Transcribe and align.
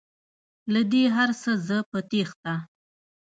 له 0.73 0.81
دې 0.91 1.03
هرڅه 1.15 1.51
زه 1.67 1.77
په 1.89 1.99
تیښته 2.09 2.53